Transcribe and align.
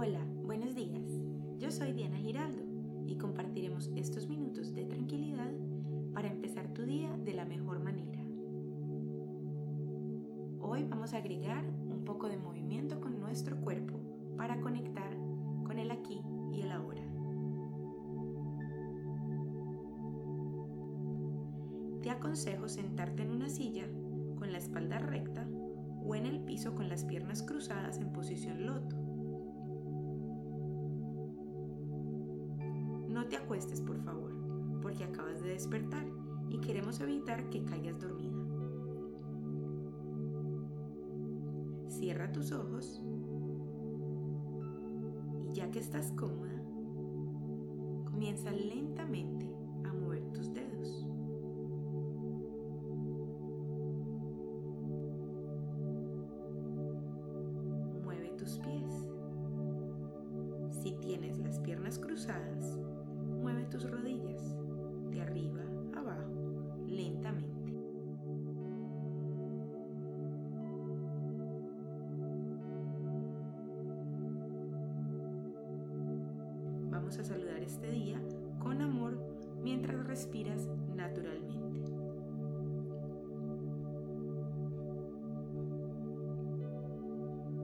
Hola, 0.00 0.24
buenos 0.44 0.76
días. 0.76 1.10
Yo 1.58 1.72
soy 1.72 1.92
Diana 1.92 2.18
Giraldo 2.18 2.62
y 3.04 3.16
compartiremos 3.16 3.90
estos 3.96 4.28
minutos 4.28 4.72
de 4.72 4.84
tranquilidad 4.84 5.50
para 6.14 6.28
empezar 6.28 6.72
tu 6.72 6.82
día 6.82 7.18
de 7.24 7.34
la 7.34 7.44
mejor 7.44 7.80
manera. 7.80 8.20
Hoy 10.60 10.84
vamos 10.84 11.14
a 11.14 11.16
agregar 11.16 11.64
un 11.90 12.04
poco 12.04 12.28
de 12.28 12.36
movimiento 12.36 13.00
con 13.00 13.18
nuestro 13.18 13.56
cuerpo 13.60 13.98
para 14.36 14.60
conectar 14.60 15.16
con 15.64 15.80
el 15.80 15.90
aquí 15.90 16.22
y 16.52 16.60
el 16.60 16.70
ahora. 16.70 17.02
Te 22.02 22.10
aconsejo 22.10 22.68
sentarte 22.68 23.24
en 23.24 23.32
una 23.32 23.48
silla 23.48 23.88
con 24.38 24.52
la 24.52 24.58
espalda 24.58 25.00
recta 25.00 25.44
o 26.04 26.14
en 26.14 26.24
el 26.24 26.38
piso 26.38 26.76
con 26.76 26.88
las 26.88 27.04
piernas 27.04 27.42
cruzadas 27.42 27.98
en 27.98 28.12
posición 28.12 28.64
loto. 28.64 29.07
Te 33.28 33.36
acuestes, 33.36 33.82
por 33.82 33.98
favor, 33.98 34.32
porque 34.80 35.04
acabas 35.04 35.42
de 35.42 35.50
despertar 35.50 36.06
y 36.48 36.58
queremos 36.60 36.98
evitar 37.00 37.50
que 37.50 37.62
caigas 37.62 38.00
dormida. 38.00 38.38
Cierra 41.88 42.32
tus 42.32 42.52
ojos 42.52 43.02
y 45.46 45.52
ya 45.52 45.70
que 45.70 45.78
estás 45.78 46.12
cómoda, 46.12 46.62
comienza 48.10 48.50
lentamente 48.50 49.46
a 49.84 49.92
mover 49.92 50.24
tus 50.32 50.54
dedos. 50.54 51.06
Mueve 58.04 58.30
tus 58.38 58.58
pies. 58.58 59.06
Si 60.82 60.92
tienes 61.00 61.38
las 61.40 61.58
piernas 61.60 61.98
cruzadas, 61.98 62.78
rodillas 63.84 64.56
de 65.10 65.20
arriba 65.20 65.62
abajo 65.94 66.84
lentamente. 66.86 67.72
Vamos 76.90 77.18
a 77.18 77.24
saludar 77.24 77.62
este 77.62 77.90
día 77.90 78.20
con 78.58 78.82
amor 78.82 79.18
mientras 79.62 80.06
respiras 80.06 80.68
naturalmente. 80.94 81.80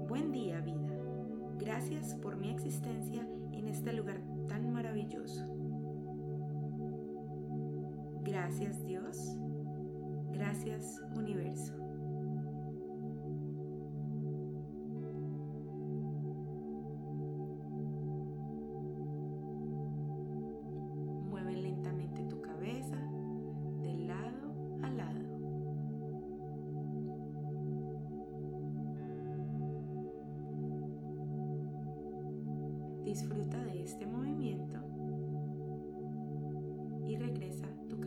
Buen 0.09 0.33
día 0.33 0.61
vida. 0.61 0.97
Gracias 1.59 2.15
por 2.17 2.37
mi 2.37 2.51
existencia 2.51 3.27
en 3.53 3.69
este 3.69 3.93
lugar 3.93 4.21
tan 4.49 4.73
maravilloso. 4.73 5.64
Gracias 8.25 8.83
Dios. 8.86 9.36
Gracias 10.33 10.98
universo. 11.14 11.75
Mueve 21.28 21.56
lentamente 21.56 22.25
tu 22.25 22.41
cabeza 22.41 22.97
de 23.83 23.94
lado 23.98 24.55
a 24.83 24.91
lado. 24.91 25.20
Disfruta 33.05 33.62
de 33.64 33.83
este 33.83 34.06
movimiento 34.06 34.94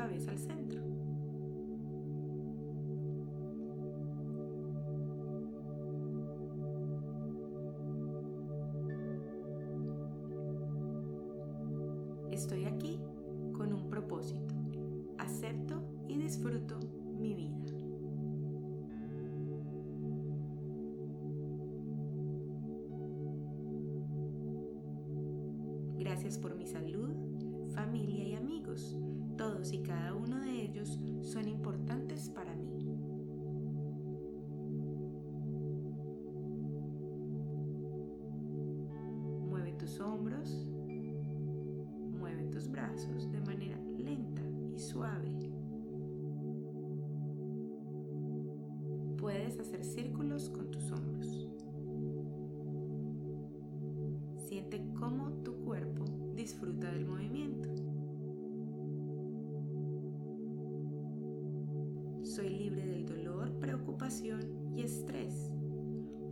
cabeza 0.08 0.32
al 0.32 0.40
centro. 0.40 0.82
Estoy 12.32 12.64
aquí 12.66 13.02
con 13.52 13.74
un 13.74 13.90
propósito. 13.90 14.56
Acepto 15.18 15.84
y 16.08 16.18
disfruto 16.18 16.80
mi 17.20 17.34
vida. 17.34 17.58
Gracias 26.00 26.38
por 26.38 26.56
mi 26.56 26.66
salud, 26.66 27.37
familia 27.78 28.24
y 28.24 28.34
amigos. 28.34 28.98
Todos 29.38 29.72
y 29.72 29.84
cada 29.84 30.16
uno 30.16 30.40
de 30.40 30.64
ellos 30.64 31.00
son 31.22 31.48
importantes 31.48 32.28
para 32.30 32.56
mí. 32.56 32.80
Mueve 39.48 39.74
tus 39.74 40.00
hombros, 40.00 40.72
mueve 42.20 42.48
tus 42.48 42.68
brazos 42.68 43.32
de 43.32 43.42
manera 43.42 43.80
lenta 44.00 44.42
y 44.74 44.80
suave. 44.80 45.52
Puedes 49.18 49.60
hacer 49.60 49.86
círculos 49.86 50.50
con 50.50 50.67
y 64.76 64.82
estrés 64.82 65.52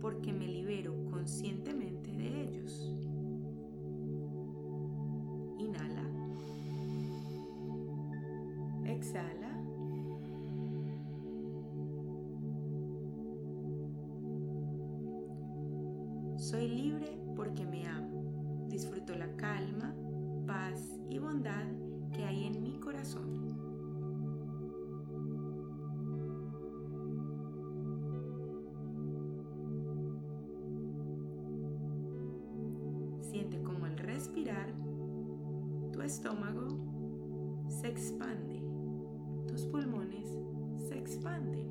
porque 0.00 0.32
me 0.32 0.46
libero 0.46 0.94
conscientemente 1.10 2.10
de 2.12 2.42
ellos. 2.42 2.94
Inhala. 5.58 6.02
Exhala. 8.84 9.52
Soy 16.36 16.68
libre 16.68 17.18
porque 17.34 17.66
me 17.66 17.86
amo. 17.86 18.66
Disfruto 18.68 19.14
la 19.14 19.34
calma, 19.36 19.94
paz 20.46 21.00
y 21.10 21.18
bondad 21.18 21.66
que 22.12 22.24
hay 22.24 22.44
en 22.44 22.62
mi 22.62 22.78
corazón. 22.78 23.45
Tu 35.92 36.02
estómago 36.02 36.68
se 37.68 37.88
expande, 37.88 38.60
tus 39.48 39.64
pulmones 39.64 40.38
se 40.76 40.98
expanden. 40.98 41.70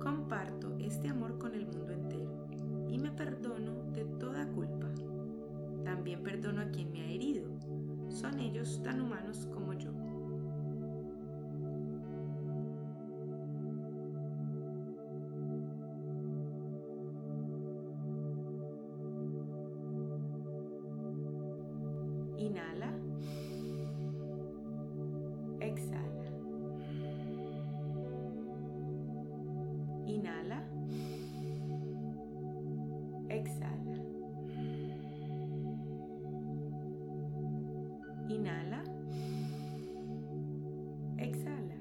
Comparto 0.00 0.74
este 0.80 1.08
amor 1.08 1.38
con 1.38 1.54
el 1.54 1.66
mundo 1.66 1.92
entero 1.92 2.48
y 2.88 2.98
me 2.98 3.12
perdono 3.12 3.84
de 3.92 4.04
toda 4.18 4.48
culpa. 4.48 4.88
También 5.84 6.24
perdono 6.24 6.62
a 6.62 6.70
quien 6.70 6.90
me 6.90 7.02
ha 7.02 7.10
herido. 7.10 7.48
Son 8.08 8.40
ellos 8.40 8.82
tan 8.82 9.00
humanos 9.00 9.46
como 9.52 9.72
yo. 9.74 10.05
Inhala. 22.46 22.90
Exhala. 25.68 26.28
Inhala. 30.06 30.58
Exhala. 33.28 33.96
Inhala. 38.28 38.80
Exhala. 41.18 41.74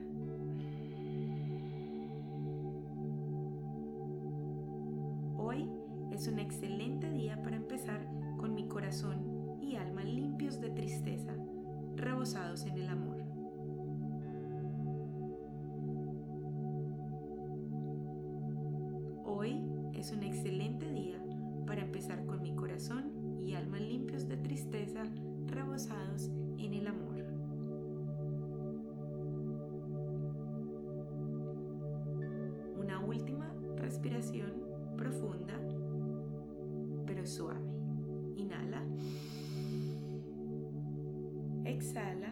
Hoy 5.38 5.70
es 6.12 6.28
un 6.28 6.40
excelente 6.40 7.12
día 7.12 7.40
para 7.44 7.56
empezar 7.56 8.02
con 8.38 8.56
mi 8.56 8.68
corazón 8.68 9.35
y 9.66 9.76
alma 9.76 10.04
limpios 10.04 10.62
de 10.62 10.70
tristeza, 10.70 11.34
rebosados 11.96 12.66
en 12.66 12.78
el 12.78 12.88
amor. 12.88 13.18
Hoy 19.26 19.60
es 19.94 20.12
un 20.12 20.24
excelente 20.24 20.92
día 20.92 21.20
para 21.66 21.82
empezar 21.82 22.26
con 22.26 22.42
mi 22.42 22.54
corazón 22.54 23.42
y 23.44 23.56
alma 23.56 23.80
limpios 23.80 24.28
de 24.28 24.38
tristeza, 24.38 25.04
rebosados 25.48 26.30
en 26.58 26.74
el 26.74 26.88
amor. 26.88 27.16
Una 32.78 33.00
última 33.00 33.52
respiración 33.78 34.54
profunda 34.96 35.60
pero 37.06 37.26
suave. 37.26 37.65
Exhala. 41.76 42.32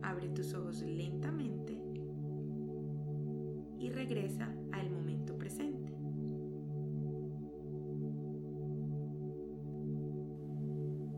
Abre 0.00 0.28
tus 0.28 0.54
ojos 0.54 0.82
lentamente 0.82 1.76
y 3.80 3.90
regresa 3.90 4.54
al 4.70 4.90
momento 4.90 5.36
presente. 5.36 5.92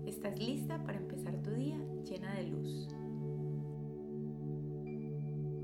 Estás 0.06 0.40
lista 0.40 0.82
para 0.82 0.96
empezar 0.96 1.42
tu 1.42 1.50
día 1.50 1.78
llena 2.08 2.34
de 2.36 2.44
luz. 2.44 2.88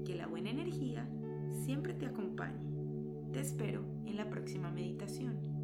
Que 0.04 0.14
la 0.14 0.26
buena 0.26 0.50
energía 0.50 1.08
siempre 1.64 1.94
te 1.94 2.04
acompañe. 2.04 2.60
Te 3.32 3.40
espero 3.40 3.80
en 4.04 4.18
la 4.18 4.28
próxima 4.28 4.70
meditación. 4.70 5.55